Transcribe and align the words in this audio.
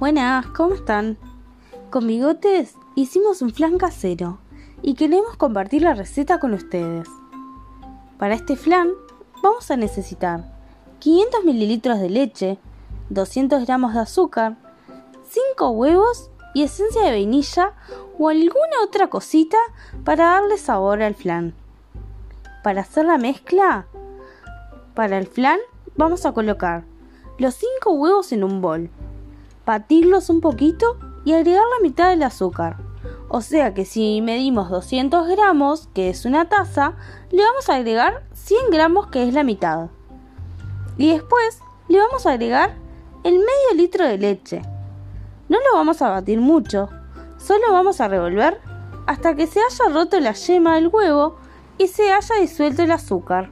Buenas, 0.00 0.46
¿cómo 0.46 0.76
están? 0.76 1.18
Con 1.90 2.06
Bigotes 2.06 2.74
hicimos 2.94 3.42
un 3.42 3.52
flan 3.52 3.76
casero 3.76 4.38
y 4.80 4.94
queremos 4.94 5.36
compartir 5.36 5.82
la 5.82 5.92
receta 5.92 6.40
con 6.40 6.54
ustedes. 6.54 7.06
Para 8.16 8.32
este 8.32 8.56
flan 8.56 8.88
vamos 9.42 9.70
a 9.70 9.76
necesitar 9.76 10.58
500 11.00 11.44
mililitros 11.44 12.00
de 12.00 12.08
leche, 12.08 12.58
200 13.10 13.66
gramos 13.66 13.92
de 13.92 14.00
azúcar, 14.00 14.56
5 15.28 15.68
huevos 15.68 16.30
y 16.54 16.62
esencia 16.62 17.02
de 17.02 17.10
vainilla 17.10 17.74
o 18.18 18.30
alguna 18.30 18.82
otra 18.82 19.08
cosita 19.08 19.58
para 20.02 20.28
darle 20.28 20.56
sabor 20.56 21.02
al 21.02 21.14
flan. 21.14 21.52
Para 22.64 22.80
hacer 22.80 23.04
la 23.04 23.18
mezcla, 23.18 23.84
para 24.94 25.18
el 25.18 25.26
flan 25.26 25.60
vamos 25.94 26.24
a 26.24 26.32
colocar 26.32 26.84
los 27.36 27.54
5 27.54 27.92
huevos 27.92 28.32
en 28.32 28.44
un 28.44 28.62
bol 28.62 28.88
batirlos 29.70 30.30
un 30.30 30.40
poquito 30.40 30.98
y 31.24 31.32
agregar 31.32 31.62
la 31.62 31.80
mitad 31.80 32.10
del 32.10 32.24
azúcar. 32.24 32.78
O 33.28 33.40
sea 33.40 33.72
que 33.72 33.84
si 33.84 34.20
medimos 34.20 34.68
200 34.68 35.28
gramos, 35.28 35.88
que 35.94 36.10
es 36.10 36.24
una 36.24 36.48
taza, 36.48 36.94
le 37.30 37.44
vamos 37.44 37.68
a 37.68 37.76
agregar 37.76 38.24
100 38.32 38.70
gramos, 38.72 39.06
que 39.06 39.28
es 39.28 39.32
la 39.32 39.44
mitad. 39.44 39.90
Y 40.98 41.12
después 41.12 41.60
le 41.86 41.98
vamos 42.00 42.26
a 42.26 42.32
agregar 42.32 42.74
el 43.22 43.34
medio 43.34 43.74
litro 43.76 44.04
de 44.04 44.18
leche. 44.18 44.62
No 45.48 45.58
lo 45.58 45.78
vamos 45.78 46.02
a 46.02 46.10
batir 46.10 46.40
mucho, 46.40 46.88
solo 47.38 47.72
vamos 47.72 48.00
a 48.00 48.08
revolver 48.08 48.60
hasta 49.06 49.36
que 49.36 49.46
se 49.46 49.60
haya 49.60 49.94
roto 49.94 50.18
la 50.18 50.32
yema 50.32 50.74
del 50.74 50.88
huevo 50.88 51.36
y 51.78 51.86
se 51.86 52.10
haya 52.10 52.40
disuelto 52.40 52.82
el 52.82 52.90
azúcar. 52.90 53.50